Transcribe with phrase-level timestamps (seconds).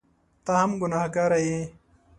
[0.45, 1.59] ته هم ګنهکاره یې!